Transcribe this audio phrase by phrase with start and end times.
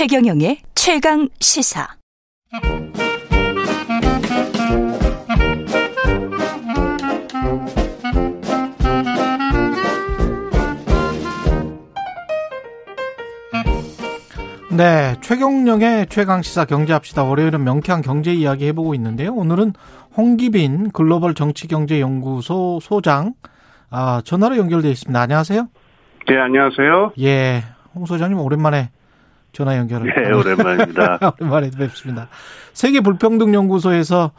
[0.00, 1.86] 최경영의 최강 시사.
[14.74, 17.24] 네, 최경영의 최강 시사 경제합시다.
[17.24, 19.34] 월요일은 명쾌한 경제 이야기 해보고 있는데요.
[19.34, 19.74] 오늘은
[20.16, 23.34] 홍기빈 글로벌 정치경제연구소 소장
[23.90, 25.20] 아, 전화로 연결되어 있습니다.
[25.20, 25.68] 안녕하세요.
[26.26, 27.12] 네, 안녕하세요.
[27.20, 27.64] 예,
[27.94, 28.88] 홍 소장님 오랜만에
[29.52, 30.12] 전화 연결을.
[30.14, 31.18] 네, 오랜만입니다.
[31.40, 32.28] 오랜만에 뵙습니다.
[32.72, 34.32] 세계 불평등 연구소에서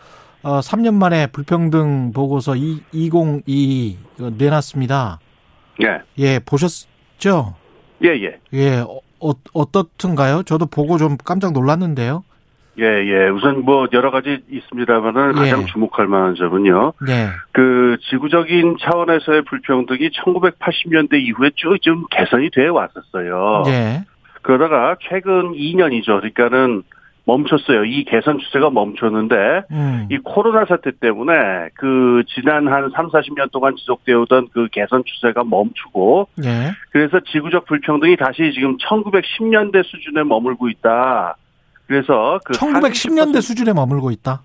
[0.44, 3.98] 어, 3년 만에 불평등 보고서 2022
[4.38, 5.20] 내놨습니다.
[5.80, 6.00] 네.
[6.18, 7.56] 예, 보셨죠?
[8.04, 8.40] 예, 예.
[8.54, 10.44] 예, 어, 어, 어떻든가요?
[10.44, 12.24] 저도 보고 좀 깜짝 놀랐는데요.
[12.80, 13.28] 예, 예.
[13.30, 15.50] 우선 뭐 여러 가지 있습니다만은 예.
[15.52, 16.94] 가장 주목할 만한 점은요.
[17.06, 17.28] 네.
[17.52, 23.64] 그 지구적인 차원에서의 불평등이 1980년대 이후에 쭉 좀 개선이 돼 왔었어요.
[23.68, 24.06] 예.
[24.42, 26.20] 그러다가 최근 2년이죠.
[26.20, 26.84] 그러니까는
[27.26, 27.86] 멈췄어요.
[27.86, 29.36] 이 개선 추세가 멈췄는데
[29.72, 30.08] 음.
[30.10, 31.34] 이 코로나 사태 때문에
[31.76, 36.72] 그 지난 한 3, 40년 동안 지속되어 오던 그 개선 추세가 멈추고 예.
[36.92, 41.38] 그래서 지구적 불평등이 다시 지금 1910년대 수준에 머물고 있다.
[41.86, 44.42] 그래서 그 1910년대 40% 수준에 머물고 있다.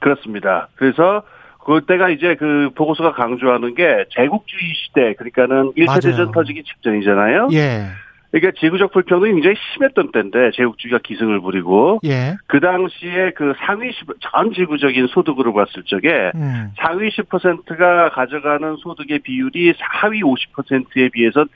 [0.00, 0.68] 그렇습니다.
[0.74, 1.22] 그래서
[1.64, 6.00] 그때가 이제 그 보고서가 강조하는 게 제국주의 시대 그러니까는 1차 맞아요.
[6.00, 7.48] 대전 터지기 직전이잖아요.
[7.52, 7.88] 예.
[8.30, 12.36] 그러니까 지구적 불평등이 굉장히 심했던 때인데 제국주의가 기승을 부리고 예.
[12.46, 16.72] 그 당시에 그 상위 10, 전 지구적인 소득으로 봤을 적에 음.
[16.78, 21.46] 상위 10%가 가져가는 소득의 비율이 하위 50%에 비해서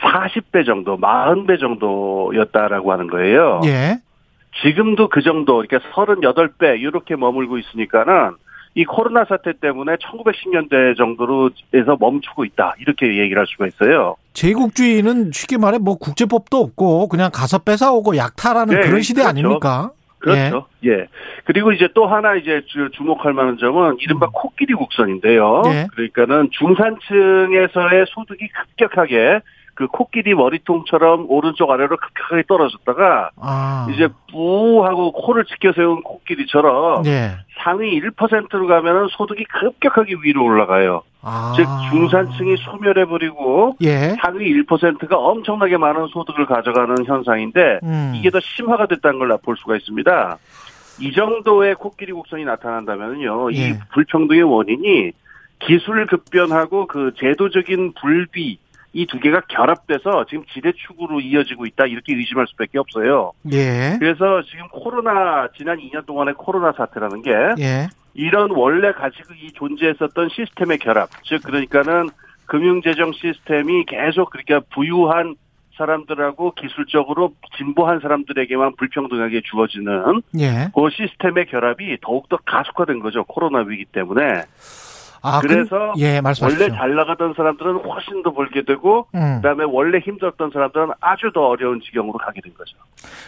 [0.00, 3.60] 40배 정도, 40배 정도였다라고 하는 거예요.
[3.66, 3.98] 예.
[4.62, 8.32] 지금도 그 정도, 그러니까 38배 이렇게 머물고 있으니까는
[8.78, 12.74] 이 코로나 사태 때문에 1910년대 정도로 해서 멈추고 있다.
[12.78, 14.14] 이렇게 얘기를 할 수가 있어요.
[14.34, 19.28] 제국주의는 쉽게 말해 뭐 국제법도 없고 그냥 가서 뺏어오고 약탈하는 네, 그런 시대 그렇죠.
[19.30, 19.90] 아닙니까?
[20.20, 20.66] 그렇죠.
[20.84, 21.08] 예.
[21.44, 24.30] 그리고 이제 또 하나 이제 주- 주목할 만한 점은 이른바 음.
[24.32, 25.62] 코끼리 국선인데요.
[25.66, 25.86] 예.
[25.92, 29.40] 그러니까는 중산층에서의 소득이 급격하게
[29.78, 33.86] 그 코끼리 머리통처럼 오른쪽 아래로 급격하게 떨어졌다가 아.
[33.94, 37.36] 이제 뿌 하고 코를 치켜 세운 코끼리처럼 예.
[37.62, 41.02] 상위 1%로 가면은 소득이 급격하게 위로 올라가요.
[41.22, 41.52] 아.
[41.54, 44.16] 즉 중산층이 소멸해 버리고 예.
[44.20, 48.14] 상위 1%가 엄청나게 많은 소득을 가져가는 현상인데 음.
[48.16, 50.38] 이게 더 심화가 됐다는 걸 볼 수가 있습니다.
[51.00, 53.78] 이 정도의 코끼리 곡선이 나타난다면요, 이 예.
[53.92, 55.12] 불평등의 원인이
[55.60, 58.58] 기술 급변하고 그 제도적인 불비
[58.92, 63.32] 이 두 개가 결합돼서 지금 지대축으로 이어지고 있다 이렇게 의심할 수밖에 없어요.
[63.52, 63.96] 예.
[63.98, 67.88] 그래서 지금 코로나 지난 2년 동안의 코로나 사태라는 게 예.
[68.14, 72.08] 이런 원래 가지고 이 존재했었던 시스템의 결합, 즉 그러니까는
[72.46, 75.36] 금융재정 시스템이 계속 그러니까 부유한
[75.76, 80.68] 사람들하고 기술적으로 진보한 사람들에게만 불평등하게 주어지는 예.
[80.74, 83.24] 그 시스템의 결합이 더욱더 가속화된 거죠.
[83.24, 84.42] 코로나 위기 때문에.
[85.22, 86.20] 아, 그래서 그, 예.
[86.42, 89.40] 원래 잘 나가던 사람들은 훨씬 더 벌게 되고 음.
[89.42, 92.76] 그다음에 원래 힘들었던 사람들은 아주 더 어려운 지경으로 가게 된 거죠.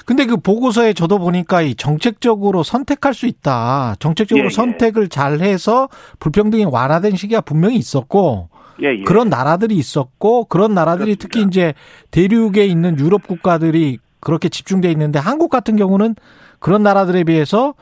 [0.06, 3.94] 근데 그 보고서에 저도 보니까 이 정책적으로 선택할 수 있다.
[3.98, 4.50] 정책적으로 예, 예.
[4.50, 8.48] 선택을 잘 해서 불평등이 완화된 시기가 분명히 있었고
[8.82, 9.02] 예, 예.
[9.04, 11.28] 그런 나라들이 있었고 그런 나라들이 그렇습니다.
[11.28, 11.74] 특히 이제
[12.10, 16.14] 대륙에 있는 유럽 국가들이 그렇게 집중돼 있는데 한국 같은 경우는
[16.58, 17.74] 그런 나라들에 비해서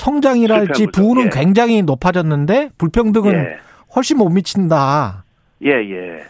[0.00, 0.86] 성장이랄지.
[0.88, 1.30] 부는 예.
[1.30, 3.58] 굉장히 높아졌는데 불평등은 예.
[3.94, 5.24] 훨씬 못 미친다.
[5.64, 6.24] 예, 예.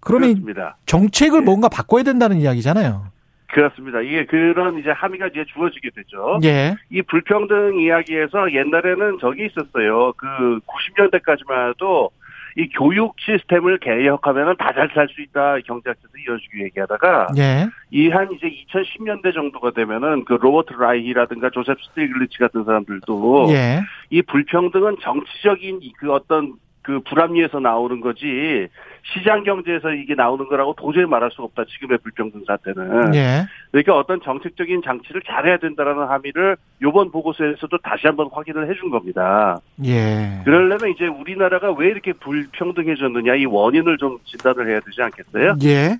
[0.00, 0.76] 그러면 그렇습니다.
[0.86, 1.44] 정책을 예.
[1.44, 3.08] 뭔가 바꿔야 된다는 이야기잖아요.
[3.52, 4.00] 그렇습니다.
[4.00, 6.38] 이게 그런 이제 함의가 이제 주어지게 되죠.
[6.44, 6.76] 예.
[6.88, 10.12] 이 불평등 이야기에서 옛날에는 저기 있었어요.
[10.16, 12.10] 그 90년대까지만 해도
[12.56, 17.68] 이 교육 시스템을 개혁하면은 다 잘 살 수 있다 경제학자들이 이어주기 얘기하다가 예.
[17.90, 23.80] 이한 이제 2010년대 정도가 되면은 그 로버트 라이히라든가 조셉 스티글리츠 같은 사람들도 예.
[24.10, 28.68] 이 불평등은 정치적인 그 어떤 그 불합리에서 나오는 거지
[29.12, 33.46] 시장 경제에서 이게 나오는 거라고 도저히 말할 수가 없다 지금의 불평등 사태는 예.
[33.70, 39.60] 그러니까 어떤 정책적인 장치를 잘해야 된다라는 함의를 이번 보고서에서도 다시 한번 확인을 해준 겁니다.
[39.84, 40.40] 예.
[40.44, 45.56] 그러려면 이제 우리나라가 왜 이렇게 불평등해졌느냐 이 원인을 좀 진단을 해야 되지 않겠어요?
[45.64, 45.98] 예.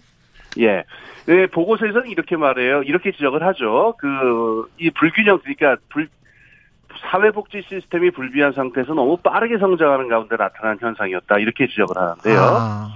[0.59, 0.85] 예.
[1.27, 2.83] 네, 보고서에서는 이렇게 말해요.
[2.83, 3.95] 이렇게 지적을 하죠.
[3.99, 6.09] 그, 이 불균형, 그러니까 불,
[7.01, 11.39] 사회복지 시스템이 불비한 상태에서 너무 빠르게 성장하는 가운데 나타난 현상이었다.
[11.39, 12.41] 이렇게 지적을 하는데요.
[12.41, 12.89] 아.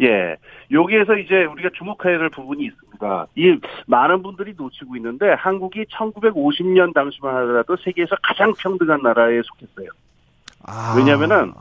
[0.00, 0.36] 예.
[0.70, 3.26] 여기에서 이제 우리가 주목해야 될 부분이 있습니다.
[3.36, 9.88] 이 많은 분들이 놓치고 있는데 한국이 1950년 당시만 하더라도 세계에서 가장 평등한 나라에 속했어요.
[10.64, 10.94] 아.
[10.96, 11.52] 왜냐면은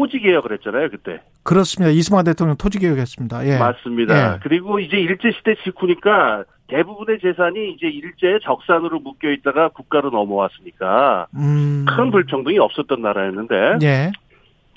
[0.00, 1.20] 토지 개혁을 했잖아요, 그때.
[1.42, 1.92] 그렇습니다.
[1.92, 3.46] 이승만 대통령 토지 개혁했습니다.
[3.46, 3.58] 예.
[3.58, 4.34] 맞습니다.
[4.34, 4.38] 예.
[4.42, 11.84] 그리고 이제 일제시대 직후니까 대부분의 재산이 이제 일제에 적산으로 묶여 있다가 국가로 넘어왔으니까 음.
[11.86, 14.12] 큰 불평등이 없었던 나라였는데 예.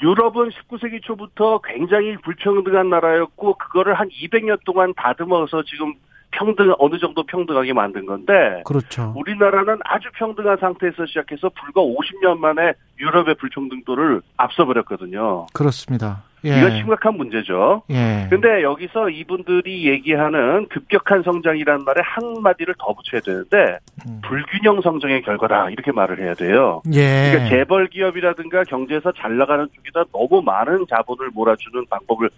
[0.02, 5.94] 유럽은 19세기 초부터 굉장히 불평등한 나라였고 그거를 한 200년 동안 다듬어서 지금
[6.34, 9.14] 평등 어느 정도 평등하게 만든 건데 그렇죠.
[9.16, 15.48] 우리나라는 아주 평등한 상태에서 시작해서 불과 50년 만에 유럽의 불평등도를 앞서 버렸거든요.
[15.54, 16.24] 그렇습니다.
[16.46, 16.58] 예.
[16.58, 17.84] 이건 심각한 문제죠.
[17.90, 18.28] 예.
[18.30, 24.20] 근데 여기서 이분들이 얘기하는 급격한 성장이라는 말에 한 마디를 더 붙여야 되는데 음.
[24.28, 26.82] 불균형 성장의 결과다 이렇게 말을 해야 돼요.
[26.94, 27.32] 예.
[27.32, 32.30] 그러니까 재벌 기업이라든가 경제에서 잘 나가는 쪽에다 너무 많은 자본을 몰아주는 방법을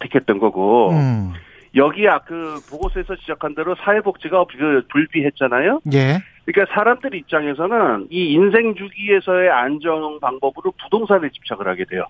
[0.00, 1.32] 택했던 거고 음.
[1.74, 5.80] 여기 그 보고서에서 지적한 대로 사회복지가 그 불비했잖아요.
[5.92, 6.22] 예.
[6.44, 12.04] 그러니까 사람들 입장에서는 이 인생 주기에서의 안정 방법으로 부동산에 집착을 하게 돼요.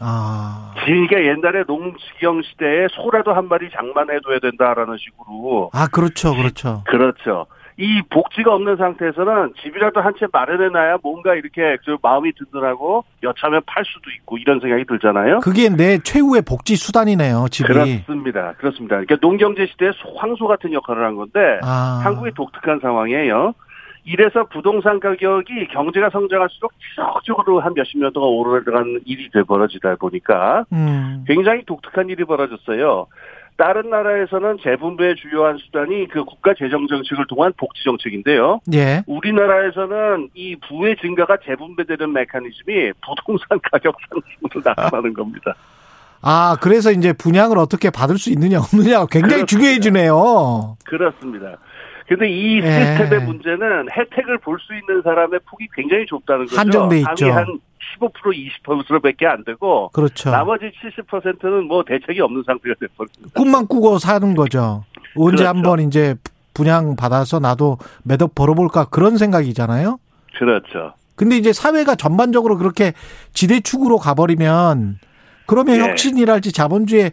[0.00, 0.74] 아.
[0.84, 6.34] 그러니까 옛날에 농지경 시대에 소라도 한 마리 장만해둬야 된다라는 식으로 아, 그렇죠.
[6.34, 6.82] 그렇죠.
[6.86, 7.46] 그렇죠.
[7.78, 13.84] 이 복지가 없는 상태에서는 집이라도 한 채 마련해놔야 뭔가 이렇게 그 마음이 든든하고 여차하면 팔
[13.84, 15.40] 수도 있고 이런 생각이 들잖아요.
[15.40, 17.66] 그게 내 최후의 복지 수단이네요, 집이.
[17.68, 18.54] 그렇습니다.
[18.56, 18.96] 그렇습니다.
[18.96, 22.00] 그러니까 농경제 시대에 황소 같은 역할을 한 건데 아.
[22.02, 23.52] 한국이 독특한 상황이에요.
[24.04, 30.64] 이래서 부동산 가격이 경제가 성장할수록 지속적으로 한 몇십 년 동안 오르간 일이 돼 벌어지다 보니까
[30.72, 31.24] 음.
[31.26, 33.06] 굉장히 독특한 일이 벌어졌어요.
[33.56, 38.60] 다른 나라에서는 재분배의 주요한 수단이 그 국가 재정 정책을 통한 복지 정책인데요.
[38.74, 39.02] 예.
[39.06, 45.54] 우리나라에서는 이 부의 증가가 재분배되는 메커니즘이 부동산 가격 상승으로 나타나는 겁니다.
[46.22, 49.46] 아, 그래서 이제 분양을 어떻게 받을 수 있느냐, 없느냐가 굉장히 그렇습니다.
[49.46, 50.76] 중요해지네요.
[50.84, 51.56] 그렇습니다.
[52.08, 52.62] 근데 이 예.
[52.62, 56.58] 시스템의 문제는 혜택을 볼 수 있는 사람의 폭이 굉장히 좁다는 거죠.
[56.58, 57.30] 한정돼 있죠.
[57.32, 57.46] 한
[58.00, 58.12] 15%
[58.64, 60.30] 20%밖에 안 되고 그렇죠.
[60.30, 63.30] 나머지 70%는 뭐 대책이 없는 상태가 돼버립니다.
[63.34, 64.84] 꿈만 꾸고 사는 거죠.
[65.16, 65.48] 언제 그렇죠.
[65.48, 66.14] 한번 이제
[66.54, 69.98] 분양 받아서 나도 몇억 벌어볼까 그런 생각이잖아요.
[70.38, 70.94] 그렇죠.
[71.14, 72.92] 근데 이제 사회가 전반적으로 그렇게
[73.32, 74.98] 지대축으로 가버리면
[75.46, 75.80] 그러면 예.
[75.80, 77.10] 혁신이랄지 자본주의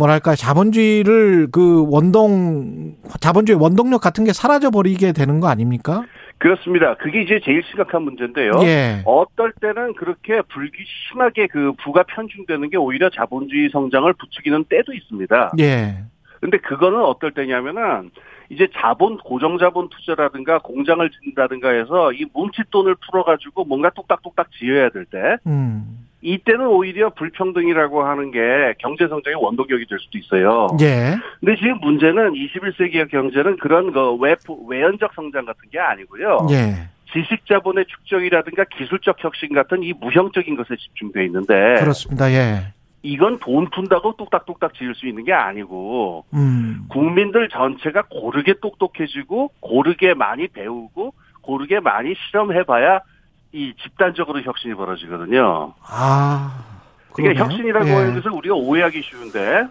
[0.00, 6.04] 뭐랄까 자본주의를 그 원동 자본주의 원동력 같은 게 사라져 버리게 되는 거 아닙니까?
[6.38, 6.94] 그렇습니다.
[6.94, 8.52] 그게 이제 제일 심각한 문제인데요.
[8.62, 9.02] 예.
[9.04, 10.78] 어떨 때는 그렇게 불기
[11.10, 15.52] 심하게 그 부가 편중되는 게 오히려 자본주의 성장을 부추기는 때도 있습니다.
[15.60, 15.98] 예.
[16.40, 18.10] 근데 그거는 어떨 때냐면은
[18.48, 25.04] 이제 자본 고정 자본 투자라든가 공장을 짓는다든가 해서 이 뭉칫돈을 풀어가지고 뭔가 뚝딱뚝딱 지어야 될
[25.04, 26.06] 때 음.
[26.22, 30.68] 이때는 오히려 불평등이라고 하는 게 경제 성장의 원동력이 될 수도 있어요.
[30.80, 31.16] 예.
[31.40, 34.36] 근데 지금 문제는 21세기의 경제는 그런 그 외,
[34.68, 36.46] 외연적 성장 같은 게 아니고요.
[36.50, 36.88] 예.
[37.12, 42.30] 지식 자본의 축적이라든가 기술적 혁신 같은 이 무형적인 것에 집중돼 있는데 그렇습니다.
[42.30, 42.72] 예.
[43.02, 46.84] 이건 돈 푼다고 뚝딱뚝딱 지을 수 있는 게 아니고 음.
[46.90, 53.00] 국민들 전체가 고르게 똑똑해지고 고르게 많이 배우고 고르게 많이 실험해봐야
[53.52, 55.74] 이 집단적으로 혁신이 벌어지거든요.
[55.82, 56.64] 아.
[57.12, 57.44] 그러니까.
[57.44, 57.94] 혁신이라고 예.
[57.94, 59.66] 하는 것을 우리가 오해하기 쉬운데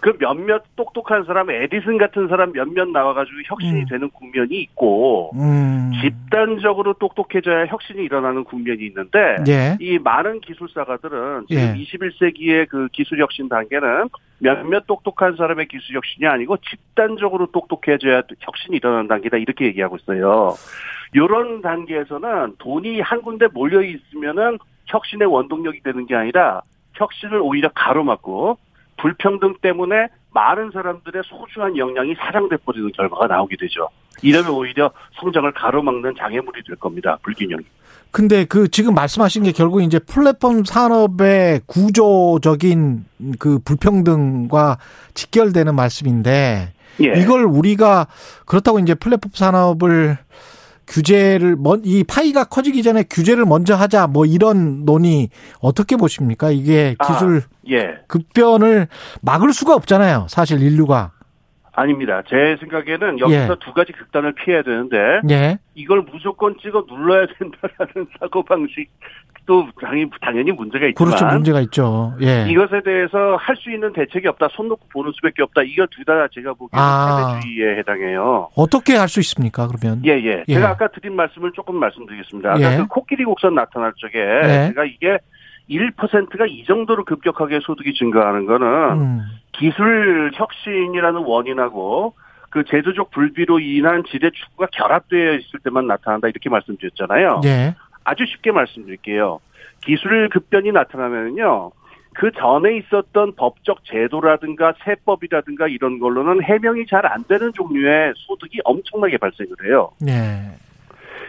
[0.00, 3.86] 그 몇몇 똑똑한 사람, 에디슨 같은 사람 몇몇 나와가지고 혁신이 음.
[3.86, 5.90] 되는 국면이 있고 음.
[6.00, 9.76] 집단적으로 똑똑해져야 혁신이 일어나는 국면이 있는데 예.
[9.80, 11.74] 이 많은 기술사가들은 지금 예.
[11.74, 14.08] 21세기의 그 기술 혁신 단계는
[14.38, 20.54] 몇몇 똑똑한 사람의 기술 혁신이 아니고 집단적으로 똑똑해져야 혁신이 일어나는 단계다 이렇게 얘기하고 있어요.
[21.12, 26.62] 이런 단계에서는 돈이 한 군데 몰려 있으면은 혁신의 원동력이 되는 게 아니라
[26.94, 28.58] 혁신을 오히려 가로막고
[29.00, 33.88] 불평등 때문에 많은 사람들의 소중한 역량이 사장돼 버리는 결과가 나오게 되죠.
[34.22, 34.90] 이러면 오히려
[35.20, 37.18] 성장을 가로막는 장애물이 될 겁니다.
[37.22, 37.64] 불균형이.
[38.10, 43.04] 근데 그 지금 말씀하신 게 결국 이제 플랫폼 산업의 구조적인
[43.38, 44.78] 그 불평등과
[45.14, 47.20] 직결되는 말씀인데 예.
[47.20, 48.06] 이걸 우리가
[48.46, 50.18] 그렇다고 이제 플랫폼 산업을
[50.88, 55.28] 규제를 먼이 파이가 커지기 전에 규제를 먼저 하자 뭐 이런 논의
[55.60, 56.50] 어떻게 보십니까?
[56.50, 57.06] 이게 아.
[57.06, 57.98] 기술 예.
[58.08, 58.88] 급변을
[59.22, 60.26] 막을 수가 없잖아요.
[60.28, 61.12] 사실 인류가.
[61.72, 62.22] 아닙니다.
[62.28, 63.56] 제 생각에는 여기서 예.
[63.60, 64.96] 두 가지 극단을 피해야 되는데
[65.30, 65.58] 예.
[65.76, 68.88] 이걸 무조건 찍어 눌러야 된다라는 사고 방식
[69.48, 71.24] 도 당연히, 당연히 문제가 있지만 그렇죠.
[71.26, 72.14] 문제가 있죠.
[72.20, 72.44] 예.
[72.50, 74.48] 이것에 대해서 할 수 있는 대책이 없다.
[74.52, 75.62] 손 놓고 보는 수밖에 없다.
[75.62, 77.40] 이거 둘 다 제가 보기에는 아.
[77.40, 78.50] 패배주의에 해당해요.
[78.54, 79.66] 어떻게 할 수 있습니까?
[79.66, 80.02] 그러면.
[80.04, 80.44] 예, 예.
[80.46, 80.54] 예.
[80.54, 82.50] 제가 아까 드린 말씀을 조금 말씀드리겠습니다.
[82.50, 82.76] 아까 예.
[82.76, 84.68] 그 코끼리 곡선 나타날 적에 예.
[84.68, 85.18] 제가 이게
[85.70, 88.66] 1%가 이 정도로 급격하게 소득이 증가하는 거는
[89.00, 89.20] 음.
[89.52, 92.12] 기술 혁신이라는 원인하고
[92.50, 97.40] 그 제도적 불비로 인한 지대 축구가 결합되어 있을 때만 나타난다 이렇게 말씀드렸잖아요.
[97.44, 97.74] 예.
[98.08, 99.40] 아주 쉽게 말씀드릴게요.
[99.84, 101.72] 기술 급변이 나타나면요.
[102.14, 109.18] 그 전에 있었던 법적 제도라든가 세법이라든가 이런 걸로는 해명이 잘 안 되는 종류의 소득이 엄청나게
[109.18, 109.90] 발생을 해요.
[110.00, 110.56] 네.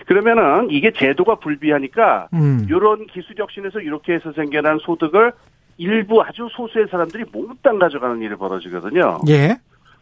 [0.07, 2.65] 그러면은 이게 제도가 불비하니까 음.
[2.67, 5.33] 이런 기술 혁신에서 이렇게 해서 생겨난 소득을
[5.77, 9.19] 일부 아주 소수의 사람들이 몽땅 가져가는 일이 벌어지거든요.
[9.29, 9.57] 예.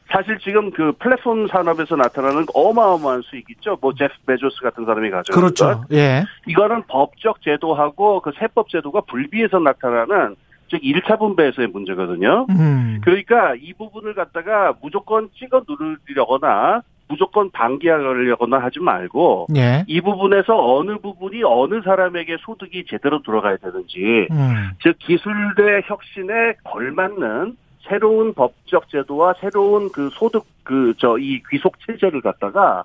[0.10, 3.78] 사실 지금 그 플랫폼 산업에서 나타나는 어마어마한 수익 있죠.
[3.82, 5.26] 뭐 제프 베조스 같은 사람이 것.
[5.28, 5.84] 그렇죠.
[5.92, 6.24] 예.
[6.46, 10.36] 이거는 법적 제도하고 그 세법 제도가 불비해서 나타나는
[10.70, 12.46] 즉 1차 분배에서의 문제거든요.
[12.50, 13.00] 음.
[13.04, 19.84] 그러니까 이 부분을 갖다가 무조건 찍어 누르려거나 무조건 방기하려거나 하지 말고 예.
[19.88, 24.72] 이 부분에서 어느 부분이 어느 사람에게 소득이 제대로 들어가야 되는지 음.
[24.84, 27.56] 즉 기술대 혁신에 걸맞는
[27.88, 32.84] 새로운 법적 제도와 새로운 그 소득 그 저 이 귀속 체제를 갖다가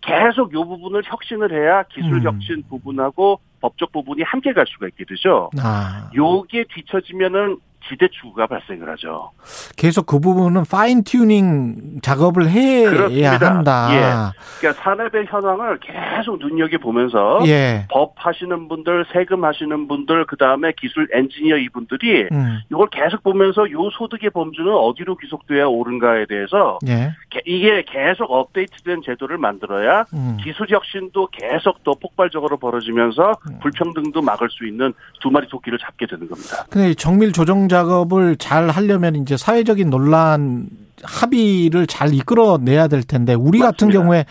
[0.00, 2.22] 계속 요 부분을 혁신을 해야 기술 음.
[2.24, 5.48] 혁신 부분하고 법적 부분이 함께 갈 수가 있게 되죠.
[5.62, 6.10] 아.
[6.14, 7.58] 요게 뒤처지면은
[7.88, 9.30] 지대추구가 발생을 하죠.
[9.76, 13.54] 계속 그 부분은 fine tuning 작업을 해야 그렇습니다.
[13.54, 14.32] 한다.
[14.60, 17.86] 그러니까 산업의 현황을 계속 눈여겨 보면서 예.
[17.90, 22.60] 법 하시는 분들, 세금 하시는 분들, 그 다음에 기술 엔지니어 이분들이 음.
[22.70, 27.12] 이걸 계속 보면서 요 소득의 범주는 어디로 귀속돼야 옳은가에 대해서 예.
[27.30, 30.36] 게- 이게 계속 업데이트된 제도를 만들어야 음.
[30.42, 33.58] 기술 혁신도 계속 더 폭발적으로 벌어지면서 음.
[33.60, 36.64] 불평등도 막을 수 있는 두 마리 토끼를 잡게 되는 겁니다.
[36.70, 40.68] 근데 이 정밀 조정 작업을 잘 하려면 이제 사회적인 논란
[41.02, 43.98] 합의를 잘 이끌어내야 될 텐데 우리 같은 맞습니다.
[43.98, 44.24] 경우에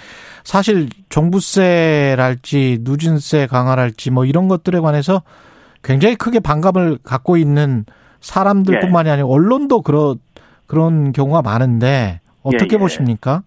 [0.43, 5.23] 사실 종부세랄지 누진세 강화랄지 뭐 이런 것들에 관해서
[5.83, 7.85] 굉장히 크게 반감을 갖고 있는
[8.21, 9.13] 사람들뿐만이 예.
[9.13, 10.19] 아니라 언론도 그런
[10.67, 12.77] 그런 경우가 많은데 어떻게 예, 예.
[12.77, 13.43] 보십니까?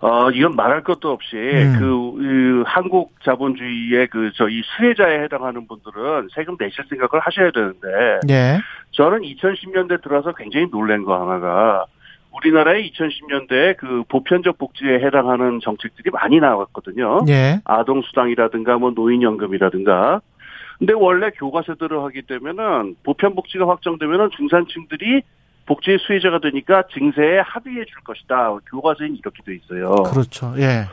[0.00, 1.76] 어, 이건 말할 것도 없이 음.
[1.78, 8.58] 그, 그 한국 자본주의의 그 저희 수혜자에 해당하는 분들은 세금 내실 생각을 하셔야 되는데 예.
[8.92, 11.86] 저는 2010년대 들어서 굉장히 놀란 거 하나가
[12.32, 17.24] 우리나라의 2010년대에 그 보편적 복지에 해당하는 정책들이 많이 나왔거든요.
[17.28, 17.60] 예.
[17.64, 20.20] 아동 수당이라든가 뭐 노인 연금이라든가.
[20.78, 25.22] 근데 원래 교과서 들어가기 때문에는 보편 복지가 확정되면은 중산층들이
[25.70, 28.58] 복지의 수혜자가 되니까 증세에 합의해 줄 것이다.
[28.68, 30.02] 교과서엔 이렇게 돼 있어요.
[30.02, 30.52] 그렇죠.
[30.58, 30.86] 예.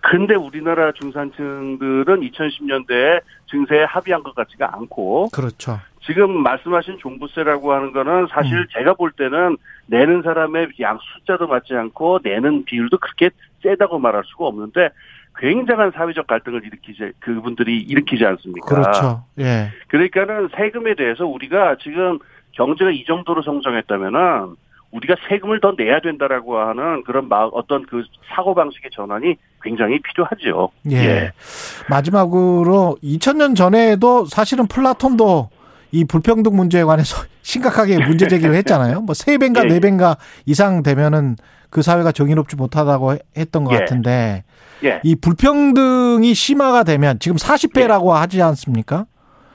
[0.00, 5.78] 근데 우리나라 중산층들은 2010년대에 증세에 합의한 것 같지가 않고 그렇죠.
[6.04, 8.66] 지금 말씀하신 종부세라고 하는 거는 사실 음.
[8.76, 13.30] 제가 볼 때는 내는 사람의 양 숫자도 맞지 않고 내는 비율도 그렇게
[13.62, 14.90] 세다고 말할 수가 없는데
[15.38, 18.66] 굉장한 사회적 갈등을 일으키지 그분들이 일으키지 않습니까?
[18.66, 19.24] 그렇죠.
[19.38, 19.70] 예.
[19.88, 22.18] 그러니까는 세금에 대해서 우리가 지금
[22.56, 24.56] 경제가 이 정도로 성장했다면은
[24.92, 30.70] 우리가 세금을 더 내야 된다라고 하는 그런 막 어떤 그 사고 방식의 전환이 굉장히 필요하죠.
[30.92, 31.32] 예.
[31.90, 35.50] 마지막으로 2000년 전에도 사실은 플라톤도
[35.90, 39.00] 이 불평등 문제에 관해서 심각하게 문제 제기를 했잖아요.
[39.00, 39.68] 뭐 세 배인가 예.
[39.68, 41.36] 네 배인가 이상 되면은
[41.70, 43.78] 그 사회가 정의롭지 못하다고 했던 것 예.
[43.80, 44.44] 같은데
[44.84, 45.00] 예.
[45.02, 49.06] 이 불평등이 심화가 되면 지금 40배라고 하지 않습니까?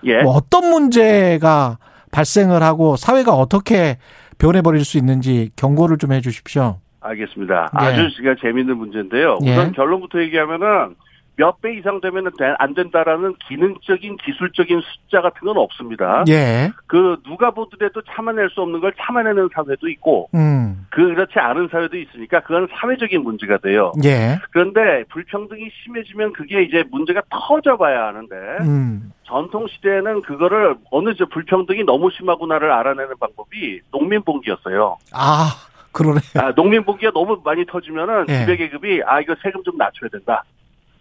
[0.04, 0.22] 예.
[0.22, 1.78] 뭐 어떤 문제가
[2.12, 3.98] 발생을 하고 사회가 어떻게
[4.38, 6.80] 변해버릴 수 있는지 경고를 좀 해 주십시오.
[7.02, 7.72] 알겠습니다.
[7.82, 7.86] 예.
[7.86, 9.38] 아주 제가 재밌는 문제인데요.
[9.44, 9.52] 예.
[9.52, 10.96] 우선 결론부터 얘기하면은
[11.40, 16.24] 몇 배 이상 되면은 돼- 안 된다라는 기능적인 기술적인 숫자 같은 건 없습니다.
[16.28, 16.70] 예.
[16.86, 20.86] 그 누가 보더라도 참아낼 수 없는 걸 참아내는 사회도 있고 음.
[20.90, 23.94] 그렇지 않은 사회도 있으니까 그건 사회적인 문제가 돼요.
[24.04, 24.38] 예.
[24.52, 29.12] 그런데 불평등이 심해지면 그게 이제 문제가 터져봐야 하는데 음.
[29.24, 34.98] 전통 시대에는 그거를 어느 저 불평등이 너무 심하구나를 알아내는 방법이 농민봉기였어요.
[35.14, 35.52] 아,
[35.94, 36.22] 그러네요.
[36.38, 38.40] 아, 농민봉기가 너무 많이 터지면은 예.
[38.42, 40.44] 지배계급이 아 이거 세금 좀 낮춰야 된다.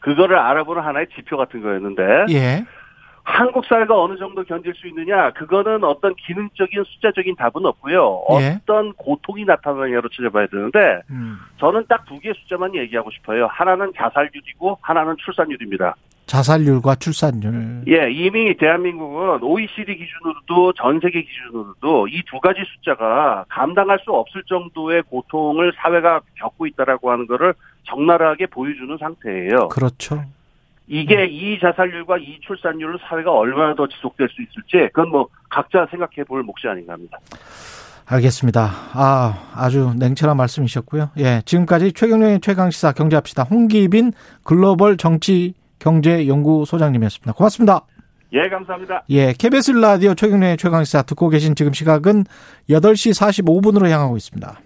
[0.00, 2.64] 그거를 알아보는 하나의 지표 같은 거였는데 예.
[3.25, 8.25] 한국 사회가 어느 정도 견딜 수 있느냐 그거는 어떤 기능적인 숫자적인 답은 없고요.
[8.40, 8.59] 예.
[8.62, 11.38] 어떤 고통이 나타나냐로 찾아봐야 되는데 음.
[11.59, 13.47] 저는 딱 두 개의 숫자만 얘기하고 싶어요.
[13.50, 15.95] 하나는 자살률이고 하나는 출산율입니다.
[16.29, 17.83] 자살률과 출산율.
[17.89, 24.43] 예, 이미 대한민국은 OECD 기준으로도 전 세계 기준으로도 이 두 가지 숫자가 감당할 수 없을
[24.47, 27.55] 정도의 고통을 사회가 겪고 있다라고 하는 거를
[27.85, 29.69] 적나라하게 보여주는 상태예요.
[29.69, 30.23] 그렇죠.
[30.87, 36.25] 이게 이 자살률과 이 출산율을 사회가 얼마나 더 지속될 수 있을지 그건 뭐 각자 생각해
[36.27, 37.19] 볼 몫이 아닌가 합니다.
[38.07, 38.71] 알겠습니다.
[38.95, 41.11] 아, 아주 냉철한 말씀이셨고요.
[41.19, 43.45] 예, 지금까지 최경련의 최강시사 경제합시다.
[43.45, 47.33] 홍기빈 글로벌 정치 경제연구소장님이었습니다.
[47.33, 47.87] 고맙습니다.
[48.33, 49.05] 예, 감사합니다.
[49.09, 52.25] 예, KBS 라디오 최경련의 최강시사 듣고 계신 지금 시각은
[52.69, 54.61] 8시 45분으로 향하고 있습니다.